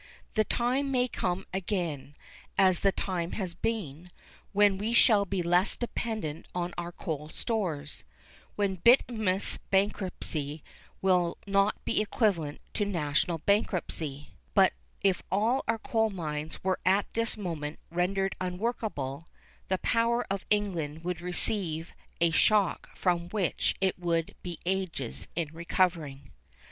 [0.33, 2.15] The time may come again,
[2.57, 4.09] as the time has been,
[4.51, 10.63] when we shall be less dependent on our coal stores,—when bituminous bankruptcy
[11.03, 17.05] will not be equivalent to national bankruptcy; but if all our coal mines were at
[17.13, 19.27] this moment rendered unworkable,
[19.67, 25.49] the power of England would receive a shock from which it would be ages in
[25.53, 26.31] recovering.